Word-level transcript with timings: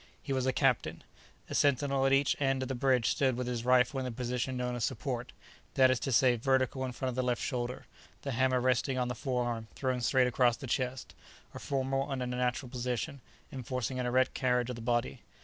He 0.23 0.33
was 0.33 0.47
a 0.47 0.51
captain. 0.51 1.03
A 1.47 1.53
sentinel 1.53 2.07
at 2.07 2.11
each 2.11 2.35
end 2.41 2.63
of 2.63 2.67
the 2.69 2.73
bridge 2.73 3.09
stood 3.11 3.35
with 3.37 3.45
his 3.45 3.63
rifle 3.63 3.99
in 3.99 4.03
the 4.03 4.11
position 4.11 4.57
known 4.57 4.75
as 4.75 4.83
"support," 4.83 5.31
that 5.75 5.91
is 5.91 5.99
to 5.99 6.11
say, 6.11 6.37
vertical 6.37 6.83
in 6.85 6.91
front 6.91 7.09
of 7.09 7.15
the 7.15 7.21
left 7.21 7.39
shoulder, 7.39 7.85
the 8.23 8.31
hammer 8.31 8.59
resting 8.59 8.97
on 8.97 9.09
the 9.09 9.13
forearm 9.13 9.67
thrown 9.75 10.01
straight 10.01 10.25
across 10.25 10.57
the 10.57 10.65
chest—a 10.65 11.59
formal 11.59 12.11
and 12.11 12.23
unnatural 12.23 12.71
position, 12.71 13.21
enforcing 13.51 13.99
an 13.99 14.07
erect 14.07 14.33
carriage 14.33 14.71
of 14.71 14.75
the 14.75 14.81
body. 14.81 15.21